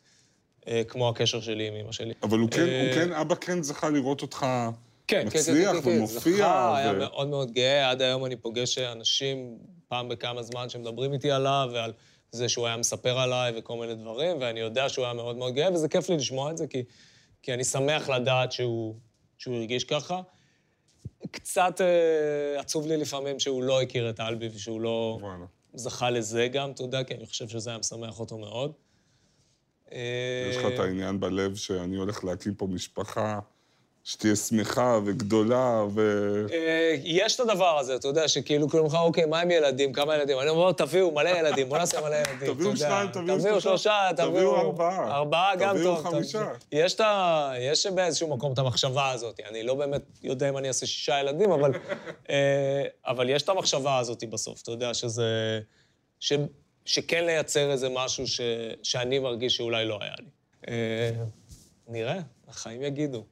[0.68, 2.14] אה, כמו הקשר שלי עם אמא שלי.
[2.24, 4.46] אבל הוא כן, הוא אה, כן, אבא כן זכה לראות אותך
[5.08, 6.36] כן, כן, מצליח כן, כן, כן, ומופיע.
[6.36, 7.90] זכה, היה ו- מאוד מאוד גאה.
[7.90, 11.94] עד היום אני פוגש אנשים פעם בכמה זמן שמדברים איתי עליו ועל
[12.32, 15.74] זה שהוא היה מספר עליי וכל מיני דברים, ואני יודע שהוא היה מאוד מאוד גאה,
[15.74, 16.84] וזה כיף לי לשמוע את זה, כי,
[17.42, 18.96] כי אני שמח לדעת שהוא,
[19.38, 20.22] שהוא הרגיש ככה.
[21.32, 25.46] קצת אה, עצוב לי לפעמים שהוא לא הכיר את אלבי ושהוא לא וואלה.
[25.74, 28.72] זכה לזה גם, אתה יודע, כי אני חושב שזה היה משמח אותו מאוד.
[30.50, 33.40] יש לך את העניין בלב שאני הולך להקים פה משפחה
[34.06, 36.02] שתהיה שמחה וגדולה, ו...
[36.52, 39.94] אה, יש את הדבר הזה, אתה יודע, שכאילו, כאילו, לך, אוקיי, מה עם ילדים?
[39.94, 40.40] כמה ילדים?
[40.40, 42.54] אני אומר, תביאו מלא ילדים, בוא נעשה מלא ילדים.
[42.54, 42.78] תביאו.
[42.78, 44.56] שניים, תביאו שלושה, תביאו.
[44.56, 45.16] ארבעה.
[45.18, 46.06] ארבעה גם תביאו טוב.
[46.06, 46.40] חמישה.
[46.40, 47.52] תביאו- יש את ה...
[47.60, 49.40] יש באיזשהו מקום את המחשבה הזאת.
[49.50, 51.72] אני לא באמת יודע אם אני אעשה שישה ילדים, אבל...
[52.30, 55.60] אה, אבל יש את המחשבה הזאת בסוף, אתה יודע, שזה...
[56.86, 58.42] שכן לייצר איזה משהו ש...
[58.84, 60.26] שאני מרגיש שאולי לא היה לי.
[60.68, 61.12] אה,
[61.88, 63.24] נראה, החיים יגידו.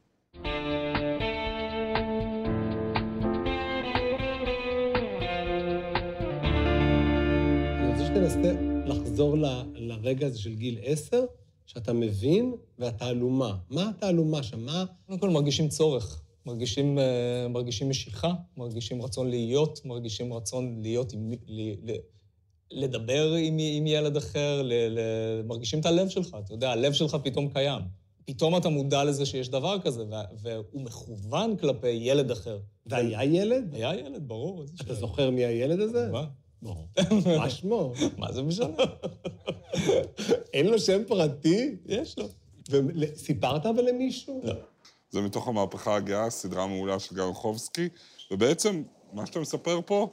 [7.80, 8.54] אני רוצה שתנסה
[8.86, 11.26] לחזור ל- לרגע הזה של גיל עשר,
[11.66, 13.58] שאתה מבין והתעלומה.
[13.70, 14.66] מה התעלומה שם?
[14.66, 14.86] מה...
[15.08, 21.32] קודם כל מרגישים צורך, מרגישים, אה, מרגישים משיכה, מרגישים רצון להיות, מרגישים רצון להיות עם,
[22.72, 25.00] לדבר עם, עם ילד אחר, ל, ל,
[25.46, 27.82] מרגישים את הלב שלך, אתה יודע, הלב שלך פתאום קיים.
[28.26, 32.60] פתאום אתה מודע לזה שיש דבר כזה, וה- והוא מכוון כלפי ילד אחר.
[32.86, 33.74] והיה ילד?
[33.74, 34.64] היה ילד, ברור.
[34.64, 34.96] אתה שאלה.
[34.96, 36.10] זוכר מי הילד הזה?
[36.12, 36.26] מה?
[36.62, 36.88] ברור.
[37.38, 37.94] מה שמו?
[38.18, 38.68] מה זה משנה?
[40.54, 41.76] אין לו שם פרטי?
[41.86, 42.28] יש לו.
[42.70, 44.42] וסיפרת אבל למישהו?
[44.44, 44.54] לא.
[45.10, 47.90] זה מתוך המהפכה הגאה, סדרה מעולה של גרחובסקי,
[48.32, 50.10] ובעצם, מה שאתה מספר פה,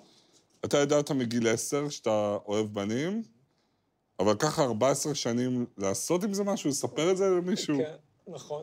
[0.65, 3.23] אתה ידעת מגיל עשר שאתה אוהב בנים,
[4.19, 7.77] אבל ככה 14 שנים לעשות עם זה משהו, לספר את זה למישהו.
[7.79, 7.95] כן,
[8.33, 8.63] נכון.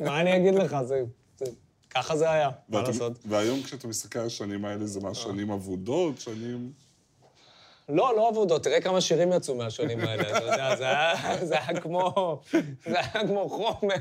[0.00, 0.76] מה אני אגיד לך?
[0.84, 1.02] זה...
[1.38, 1.44] זה-
[1.94, 3.12] ככה זה היה, מה ואתה- לעשות?
[3.26, 6.72] והיום כשאתה מסתכל על השנים האלה, זה מה, שנים אבודות, שנים...
[7.88, 11.80] לא, לא עבודות, תראה כמה שירים יצאו מהשנים האלה, אתה יודע, זה היה, זה היה
[11.80, 12.40] כמו...
[12.84, 13.94] זה היה כמו חומר.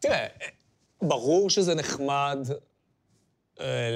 [0.00, 0.26] תראה,
[1.02, 2.54] ברור שזה נחמד, אה,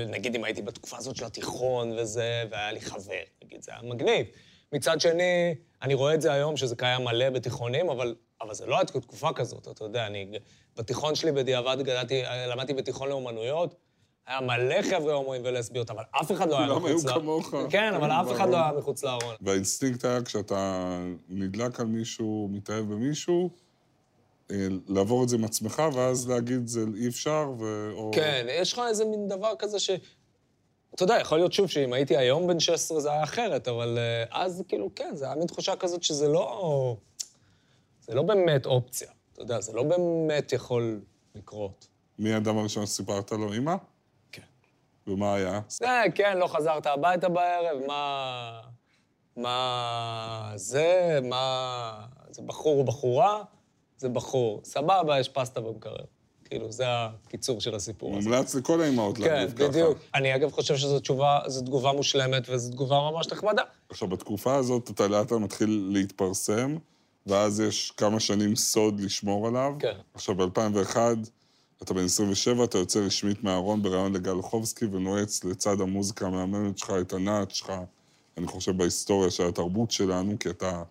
[0.08, 4.26] נגיד אם הייתי בתקופה הזאת של התיכון וזה, והיה לי חבר, נגיד, זה היה מגניב.
[4.72, 8.74] מצד שני, אני רואה את זה היום, שזה קיים מלא בתיכונים, אבל, אבל זה לא
[8.76, 10.38] היה תקופה כזאת, אתה יודע, אני...
[10.76, 13.74] בתיכון שלי בדיעבד גדלתי, למדתי בתיכון לאומנויות,
[14.26, 17.14] היה מלא חבר'ה הומואים ולסביות, אבל אף אחד לא היה כולם היו מחוץ ל...
[17.14, 17.54] כמוך.
[17.70, 18.50] כן, אבל אף אחד.
[18.50, 19.34] לא היה מחוץ לארון.
[19.40, 20.90] והאינסטינקט היה כשאתה
[21.28, 23.69] נדלק על מישהו, מתאהב במישהו, אה,
[24.88, 27.90] לעבור את זה עם עצמך, ואז להגיד זה אי אפשר, ו...
[27.92, 28.10] או...
[28.14, 29.90] כן, יש לך איזה מין דבר כזה ש...
[30.94, 34.28] אתה יודע, יכול להיות שוב שאם הייתי היום בן 16 זה היה אחרת, אבל uh,
[34.34, 36.96] אז כאילו, כן, זה היה מין תחושה כזאת שזה לא...
[38.00, 39.08] זה לא באמת אופציה.
[39.32, 41.00] אתה יודע, זה לא באמת יכול
[41.34, 41.88] לקרות.
[42.18, 43.54] מי האדם הראשון שסיפרת לו?
[43.54, 43.74] אמא?
[44.32, 44.42] כן.
[45.06, 45.60] ומה היה?
[45.68, 48.60] זה, כן, לא חזרת הביתה בערב, מה...
[49.36, 52.06] מה זה, מה...
[52.30, 53.42] זה בחור או בחורה?
[54.00, 54.60] זה בחור.
[54.64, 56.04] סבבה, יש פסטה במקרר.
[56.44, 58.28] כאילו, זה הקיצור של הסיפור הזה.
[58.28, 59.68] מומלץ לכל האימהות כן, להגיב ככה.
[59.68, 59.98] בדיוק.
[60.14, 63.62] אני אגב חושב שזו תשובה, זו תגובה מושלמת וזו תגובה ממש נחמדה.
[63.88, 66.76] עכשיו, בתקופה הזאת אתה לאט מתחיל להתפרסם,
[67.26, 69.72] ואז יש כמה שנים סוד לשמור עליו.
[69.78, 69.96] כן.
[70.14, 70.96] עכשיו, ב-2001,
[71.82, 76.92] אתה בן 27, אתה יוצא רשמית מהארון בריאיון לגל לחובסקי, ונועץ לצד המוזיקה המהממת שלך
[77.00, 77.72] את הנעט שלך,
[78.38, 80.82] אני חושב, בהיסטוריה של התרבות שלנו, כי אתה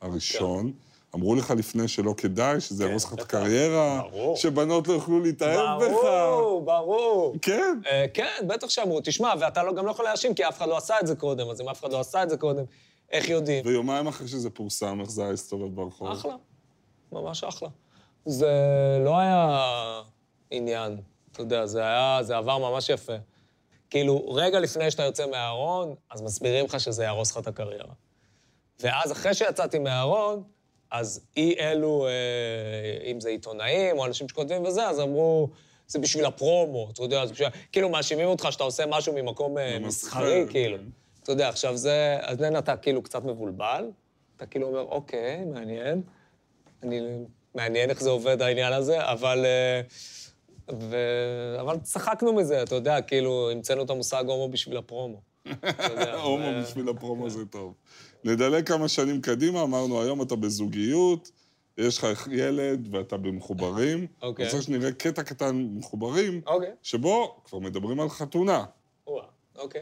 [0.00, 0.72] הראשון.
[1.14, 3.20] אמרו לך לפני שלא כדאי, שזה כן, יהרוס לך את.
[3.20, 4.02] הקריירה.
[4.36, 5.88] שבנות לא יוכלו להתאהב בך.
[6.02, 7.34] ברור, ברור.
[7.42, 7.80] כן.
[7.86, 9.00] אה, כן, בטח שאמרו.
[9.04, 11.50] תשמע, ואתה לא, גם לא יכול להאשים, כי אף אחד לא עשה את זה קודם,
[11.50, 12.64] אז אם אף אחד לא עשה את זה קודם,
[13.12, 13.66] איך יודעים?
[13.66, 16.08] ויומיים אחרי שזה פורסם, איך זה היה להסתובב ברחוב?
[16.08, 16.34] אחלה,
[17.12, 17.68] ממש אחלה.
[18.24, 18.50] זה
[19.04, 19.60] לא היה
[20.50, 21.00] עניין,
[21.32, 23.12] אתה יודע, זה היה, זה עבר ממש יפה.
[23.90, 27.92] כאילו, רגע לפני שאתה יוצא מהארון, אז מסבירים לך שזה יהרוס לך את הקריירה.
[28.80, 30.42] ואז אחרי שיצאתי מהארון,
[30.90, 35.48] אז אי אלו, אה, אם זה עיתונאים או אנשים שכותבים וזה, אז אמרו,
[35.88, 37.48] זה בשביל הפרומו, אתה יודע, זה בשביל...
[37.72, 40.52] כאילו, מאשימים אותך שאתה עושה משהו ממקום אה, מסחרי, כן.
[40.52, 40.76] כאילו.
[41.22, 42.18] אתה יודע, עכשיו זה...
[42.20, 43.90] אז then אתה כאילו קצת מבולבל,
[44.36, 46.02] אתה כאילו אומר, אוקיי, מעניין.
[46.82, 47.00] אני...
[47.54, 49.44] מעניין איך זה עובד העניין הזה, אבל...
[49.44, 49.80] אה,
[50.72, 50.96] ו...
[51.60, 55.20] אבל צחקנו מזה, אתה יודע, כאילו, המצאנו את המושג הומו בשביל הפרומו.
[56.22, 57.74] הומו בשביל הפרומו זה טוב.
[58.26, 61.30] נדלג כמה שנים קדימה, אמרנו, היום אתה בזוגיות,
[61.78, 64.06] יש לך ילד ואתה במחוברים.
[64.22, 64.44] אוקיי.
[64.44, 66.70] אני רוצה שנראה קטע קטן מחוברים, אוקיי.
[66.82, 68.64] שבו כבר מדברים על חתונה.
[69.58, 69.80] אוקיי.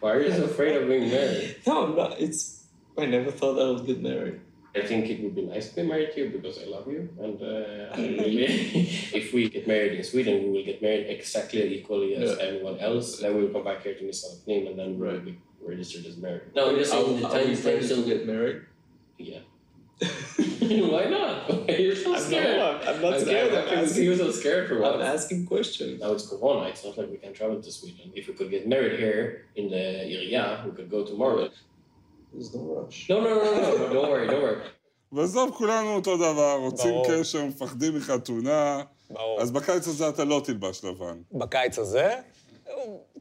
[0.00, 1.56] Why are you so afraid of being married?
[1.66, 2.12] No, I'm not.
[2.18, 2.40] It's
[2.98, 4.40] I never thought I would get married.
[4.74, 7.06] I think it would be nice to be married to you because I love you,
[7.20, 8.44] and uh, really,
[9.20, 12.44] if we get married in Sweden, we will get married exactly equally as Yeah.
[12.46, 13.18] everyone else.
[13.20, 16.06] Then we will come back here to Nissan name, and then we will be registered
[16.06, 16.42] as married.
[16.56, 18.62] No, I'm just saying the are we time ready to get married?
[19.18, 19.40] Yeah.
[20.92, 21.68] Why not?
[21.78, 22.58] You're so I know, scared.
[22.60, 24.94] I'm- I'm not I'm- scared, I'm, I'm asking you so scared for what?
[24.94, 26.00] I'm asking questions.
[26.00, 26.68] Now it's Corona.
[26.68, 28.10] It's not like we can travel to Sweden.
[28.14, 29.76] If we could get married here in the
[30.18, 31.50] area, we could go tomorrow.
[32.34, 33.10] There's no rush.
[33.10, 33.92] No, no, no, no, no.
[33.94, 34.68] don't worry, don't worry.
[35.12, 37.06] ועזוב, כולנו אותו דבר, רוצים ברור.
[37.20, 38.82] קשר, מפחדים מחתונה.
[39.10, 39.40] ברור.
[39.40, 41.18] אז בקיץ הזה אתה לא תלבש לבן.
[41.32, 42.14] בקיץ הזה?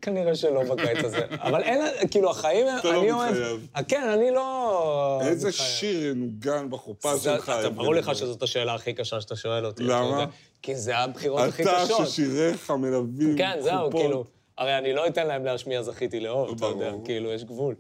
[0.02, 1.18] כנראה שלא בקיץ הזה.
[1.48, 3.12] אבל אין, כאילו, החיים, אתה לא אני.
[3.12, 3.68] מתחייב.
[3.76, 5.22] אה, כן, אני לא...
[5.22, 5.70] איזה מתחייב.
[5.70, 7.52] שיר ינוגן בחופה שלך?
[7.60, 8.16] אתה ברור לך?
[8.16, 9.86] שזאת השאלה הכי קשה שאתה שואל אותי.
[9.86, 10.26] אתה למה?
[10.62, 12.08] כי זה הבחירות הכי אתה קשות.
[12.08, 14.02] ששיריך מלווים כן, זהו, חופות.
[14.02, 14.24] כאילו...
[14.58, 16.92] הרי אני לא אתן להם להשמיע זכיתי לאהוב, אתה יודע.
[17.06, 17.76] כאילו, יש גבול.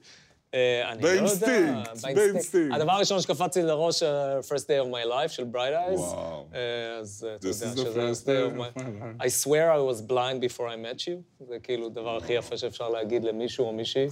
[0.53, 2.75] אה, אני לא יודע, באינסטינקט, באינסטינקט.
[2.75, 5.99] הדבר הראשון שקפץ לי לראש, אה, First Day of My Life של Bright Eyes.
[5.99, 6.45] וואו.
[6.53, 8.81] אה, אז אתה This יודע is the שזה first Day of My...
[9.23, 11.45] I swear I was blind before I met you.
[11.47, 14.07] זה כאילו הדבר הכי יפה שאפשר להגיד למישהו או מישהי.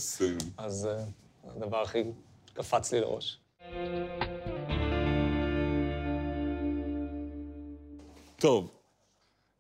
[0.58, 0.90] אז
[1.56, 2.04] הדבר הכי
[2.54, 3.40] קפץ לי לראש.
[8.38, 8.79] טוב,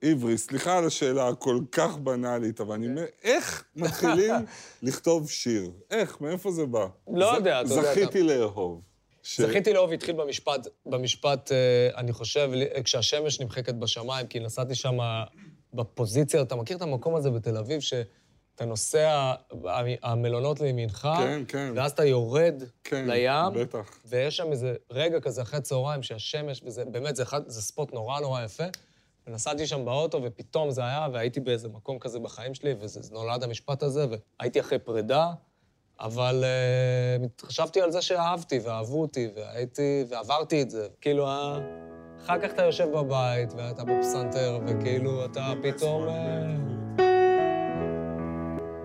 [0.01, 4.33] עברי, סליחה על השאלה הכל כך בנאלית, אבל אני אומר, איך מתחילים
[4.83, 5.71] לכתוב שיר?
[5.91, 6.21] איך?
[6.21, 6.88] מאיפה זה בא?
[7.13, 8.81] לא יודע, אתה יודע, זכיתי לאהוב.
[9.23, 11.57] ש- זכיתי לאהוב התחיל במשפט, במשפט, אה,
[11.97, 12.51] אני חושב,
[12.83, 14.97] כשהשמש נמחקת בשמיים, כי נסעתי שם
[15.73, 19.33] בפוזיציה, אתה מכיר את המקום הזה בתל אביב, שאתה נוסע,
[20.03, 21.73] המלונות לימינך, כן, כן.
[21.75, 23.99] ואז אתה יורד כן, לים, בטח.
[24.05, 28.19] ויש שם איזה רגע כזה אחרי צהריים שהשמש, וזה באמת, זה, אחד, זה ספוט נורא
[28.19, 28.63] נורא יפה.
[29.29, 32.75] ונסעתי שם באוטו, ופתאום זה היה, והייתי באיזה מקום כזה בחיים שלי,
[33.11, 34.05] ונולד המשפט הזה,
[34.39, 35.31] והייתי אחרי פרידה,
[35.99, 40.87] אבל uh, חשבתי על זה שאהבתי, ואהבו אותי, והייתי, ועברתי את זה.
[41.01, 41.59] כאילו, ה...
[42.25, 46.07] אחר כך אתה יושב בבית, ואתה בפסנתר, וכאילו, אתה פתאום...
[46.07, 47.01] Uh...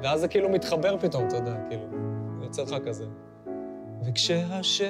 [0.03, 1.87] ואז זה כאילו מתחבר פתאום, אתה יודע, כאילו,
[2.43, 3.05] יוצא לך כזה.
[4.07, 4.83] וכשהשמש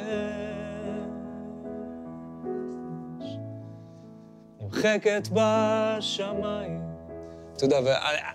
[4.74, 6.80] נמחקת בשמיים.
[7.56, 7.80] אתה יודע,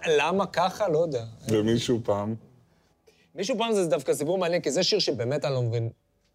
[0.07, 0.87] ולמה ככה?
[0.89, 1.23] לא יודע.
[1.49, 2.35] ומישהו פעם,
[3.35, 5.89] מישהו פעם זה דווקא סיפור מעניין, כי זה שיר שבאמת אני לא מבין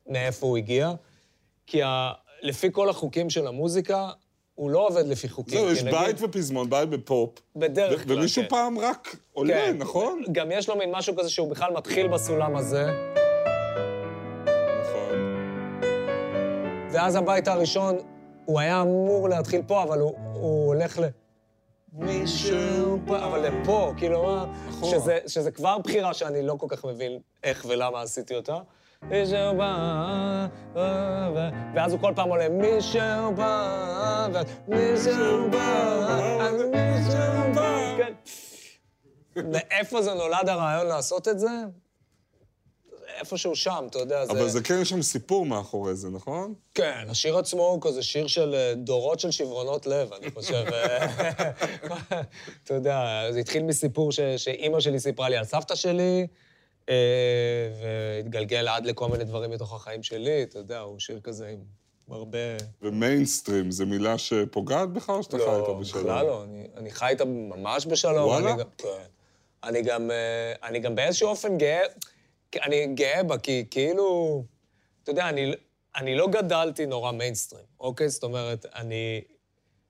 [0.08, 0.92] מאיפה הוא הגיע,
[1.66, 2.12] כי ה...
[2.42, 4.08] לפי כל החוקים של המוזיקה,
[4.54, 5.58] הוא לא עובד לפי חוקים.
[5.58, 7.30] זהו, יש נגיד- בית ופזמון, בית בפופ.
[7.56, 8.48] בדרך כלל, ומישהו כן.
[8.48, 9.76] פעם רק עולה, כן.
[9.78, 10.22] נכון?
[10.32, 12.86] גם יש לו מין משהו כזה שהוא בכלל מתחיל בסולם הזה,
[14.80, 15.18] נכון.
[16.92, 17.96] ואז הבית הראשון,
[18.44, 21.02] הוא היה אמור להתחיל פה, אבל הוא, הוא הולך ל...
[21.92, 24.46] מישהו פה, אבל לפה, כאילו, מה?
[24.84, 28.56] שזה, שזה כבר בחירה שאני לא כל כך מבין איך ולמה עשיתי אותה.
[29.02, 34.28] מישהו בא, ו- ואז הוא כל פעם עולה, מישהו בא,
[34.68, 35.98] מישהו בא,
[36.40, 37.96] אז מישהו בא.
[37.96, 38.12] כן.
[39.50, 41.48] מאיפה זה נולד הרעיון לעשות את זה?
[43.20, 44.32] איפשהו שם, אתה יודע, זה...
[44.32, 46.54] אבל זה כן, יש שם סיפור מאחורי זה, נכון?
[46.74, 50.64] כן, השיר עצמו הוא כזה שיר של אה, דורות של שברונות לב, אני חושב.
[50.72, 51.50] אה,
[52.64, 56.26] אתה יודע, זה התחיל מסיפור ש- שאימא שלי סיפרה לי על סבתא שלי,
[56.88, 56.94] אה,
[57.82, 61.58] והתגלגל עד לכל מיני דברים מתוך החיים שלי, אתה יודע, הוא שיר כזה עם
[62.10, 62.38] הרבה...
[62.82, 66.04] ומיינסטרים, זו מילה שפוגעת בך או שאתה חי איתה לא, בשלום?
[66.04, 68.28] בכלל לא, אני, אני חי איתה ממש בשלום.
[68.28, 68.50] וואלה?
[68.50, 68.88] אני גם, כן.
[69.64, 70.10] אני גם,
[70.62, 71.80] אני גם באיזשהו אופן גאה,
[72.62, 74.42] אני גאה בה, כי כאילו,
[75.02, 75.52] אתה יודע, אני,
[75.96, 78.08] אני לא גדלתי נורא מיינסטרים, אוקיי?
[78.08, 79.20] זאת אומרת, אני,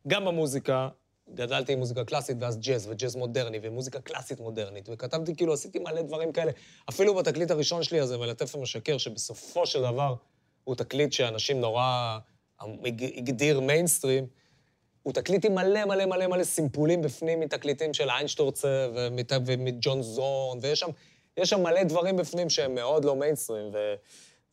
[0.09, 0.89] גם במוזיקה,
[1.35, 6.03] גדלתי עם מוזיקה קלאסית, ואז ג'אז, וג'אז מודרני, ומוזיקה קלאסית מודרנית, וכתבתי, כאילו, עשיתי מלא
[6.03, 6.53] דברים כאלה.
[6.89, 10.15] אפילו בתקליט הראשון שלי הזה, מלטף ומשקר, שבסופו של דבר
[10.65, 12.19] הוא תקליט שאנשים נורא
[12.61, 14.27] הג- הגדיר מיינסטרים,
[15.03, 18.89] הוא תקליט עם מלא מלא מלא מלא סימפולים בפנים מתקליטים של Einstürzende
[19.47, 20.91] ומג'ון זורן, ויש שם,
[21.37, 23.95] יש שם מלא דברים בפנים שהם מאוד לא מיינסטרים, ו,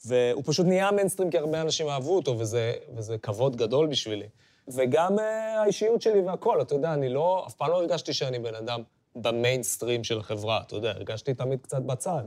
[0.05, 4.27] והוא פשוט נהיה מיינסטרים כי הרבה אנשים אהבו אותו, וזה, וזה כבוד גדול בשבילי.
[4.67, 5.21] וגם uh,
[5.57, 8.81] האישיות שלי והכול, אתה יודע, אני לא, אף פעם לא הרגשתי שאני בן אדם
[9.15, 12.23] במיינסטרים של החברה, אתה יודע, הרגשתי תמיד קצת בצד.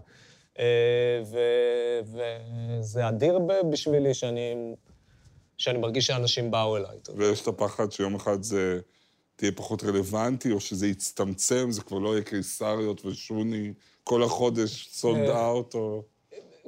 [0.55, 0.59] Uh,
[2.05, 3.39] וזה אדיר
[3.71, 4.75] בשבילי שאני,
[5.59, 6.99] שאני מרגיש שאנשים באו אליי.
[7.17, 8.81] ויש את הפחד שיום אחד זה
[9.37, 13.73] תהיה פחות רלוונטי, או שזה יצטמצם, זה כבר לא יהיה קיסריות ושוני
[14.05, 15.47] כל החודש סולד אה.
[15.47, 16.03] אאוט, או...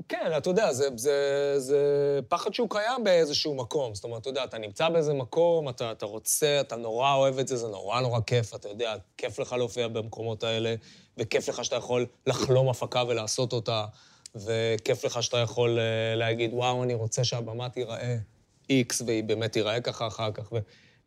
[0.08, 1.80] כן, אתה יודע, זה, זה, זה
[2.28, 3.94] פחד שהוא קיים באיזשהו מקום.
[3.94, 7.48] זאת אומרת, אתה יודע, אתה נמצא באיזה מקום, אתה, אתה רוצה, אתה נורא אוהב את
[7.48, 10.74] זה, זה נורא נורא כיף, אתה יודע, כיף לך להופיע במקומות האלה,
[11.18, 13.84] וכיף לך שאתה יכול לחלום הפקה ולעשות אותה,
[14.34, 18.16] וכיף לך שאתה יכול אה, להגיד, וואו, אני רוצה שהבמה תיראה
[18.72, 20.52] X, והיא באמת תיראה ככה אחר כך.
[20.52, 20.58] ו,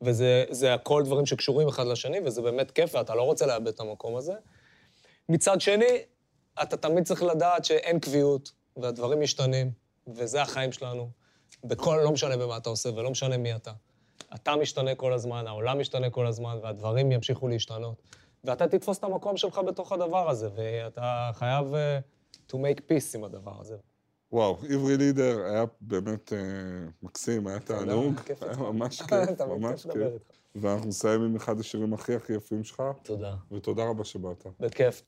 [0.01, 3.79] וזה זה הכל דברים שקשורים אחד לשני, וזה באמת כיף, ואתה לא רוצה לאבד את
[3.79, 4.33] המקום הזה.
[5.29, 5.99] מצד שני,
[6.61, 9.71] אתה תמיד צריך לדעת שאין קביעות, והדברים משתנים,
[10.07, 11.09] וזה החיים שלנו.
[11.63, 13.71] בכל, לא משנה במה אתה עושה ולא משנה מי אתה.
[14.35, 18.01] אתה משתנה כל הזמן, העולם משתנה כל הזמן, והדברים ימשיכו להשתנות.
[18.43, 23.23] ואתה תתפוס את המקום שלך בתוך הדבר הזה, ואתה חייב uh, to make peace עם
[23.23, 23.77] הדבר הזה.
[24.31, 26.39] וואו, עברי לידר היה באמת אה,
[27.03, 28.13] מקסים, היה תענוג.
[28.41, 28.57] היה.
[28.71, 30.13] ממש כיף, ממש כיף.
[30.55, 33.35] ואנחנו נסיים עם אחד השירים הכי הכי יפים שלך, תודה.
[33.51, 34.45] ותודה רבה שבאת.
[34.59, 35.01] בכיף.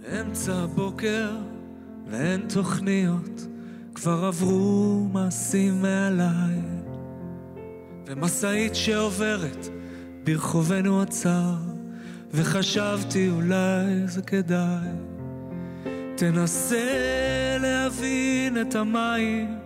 [0.00, 1.57] באמצע הבוקר
[2.54, 3.46] תוכניות,
[3.94, 6.60] כבר עברו מעשים מעליי.
[8.06, 9.68] ומשאית שעוברת
[10.24, 11.54] ברחובנו עצר,
[12.32, 14.88] וחשבתי אולי זה כדאי.
[16.16, 19.58] תנסה להבין את המים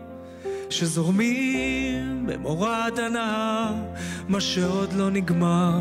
[0.71, 3.75] שזורמים במורד הנהר,
[4.29, 5.81] מה שעוד לא נגמר,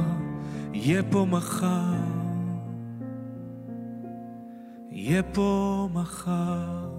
[0.74, 2.01] יהיה פה מחר.
[5.04, 6.92] יהיה פה מחר.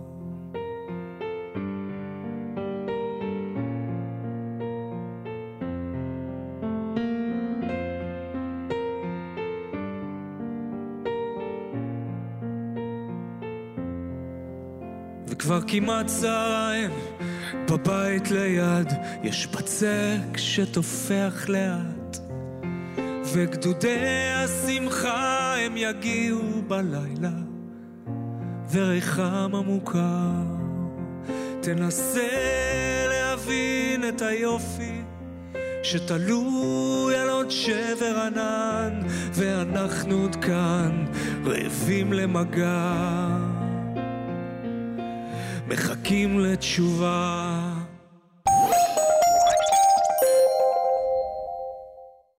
[15.29, 16.91] וכבר כמעט צהריים,
[17.71, 18.89] בבית ליד,
[19.23, 22.19] יש בצק שתופח לאט,
[23.33, 27.42] וגדודי השמחה הם יגיעו בלילה.
[28.73, 30.63] וריחם המוכר.
[31.61, 32.29] תנסה
[33.09, 35.03] להבין את היופי
[35.83, 39.01] שתלוי על עוד שבר ענן,
[39.35, 41.05] ואנחנו עוד כאן
[41.45, 42.97] רעבים למגע,
[45.69, 47.72] מחכים לתשובה.